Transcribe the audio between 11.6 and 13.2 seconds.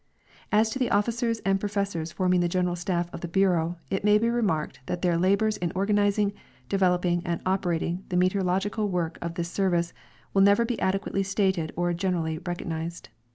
or generall}^ recognized.